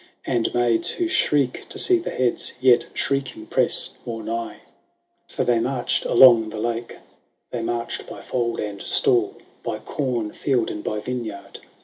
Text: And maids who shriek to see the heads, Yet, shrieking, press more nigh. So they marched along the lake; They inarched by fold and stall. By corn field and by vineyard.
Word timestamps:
And 0.25 0.51
maids 0.55 0.89
who 0.89 1.07
shriek 1.07 1.67
to 1.69 1.77
see 1.77 1.99
the 1.99 2.09
heads, 2.09 2.53
Yet, 2.59 2.87
shrieking, 2.95 3.45
press 3.45 3.91
more 4.03 4.23
nigh. 4.23 4.61
So 5.27 5.43
they 5.43 5.59
marched 5.59 6.05
along 6.05 6.49
the 6.49 6.57
lake; 6.57 6.97
They 7.51 7.59
inarched 7.59 8.07
by 8.09 8.21
fold 8.21 8.59
and 8.59 8.81
stall. 8.81 9.37
By 9.61 9.77
corn 9.77 10.31
field 10.31 10.71
and 10.71 10.83
by 10.83 11.01
vineyard. 11.01 11.59